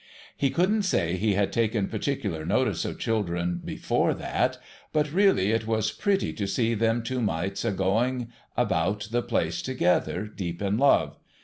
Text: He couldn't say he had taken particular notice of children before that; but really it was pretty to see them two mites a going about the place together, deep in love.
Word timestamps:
He 0.35 0.49
couldn't 0.49 0.81
say 0.81 1.15
he 1.15 1.35
had 1.35 1.53
taken 1.53 1.87
particular 1.87 2.43
notice 2.43 2.85
of 2.85 2.97
children 2.97 3.61
before 3.63 4.15
that; 4.15 4.57
but 4.91 5.13
really 5.13 5.51
it 5.51 5.67
was 5.67 5.91
pretty 5.91 6.33
to 6.33 6.47
see 6.47 6.73
them 6.73 7.03
two 7.03 7.21
mites 7.21 7.63
a 7.63 7.71
going 7.71 8.29
about 8.57 9.09
the 9.11 9.21
place 9.21 9.61
together, 9.61 10.25
deep 10.25 10.59
in 10.59 10.79
love. 10.79 11.19